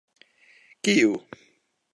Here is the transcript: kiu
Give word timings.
kiu 0.83 1.13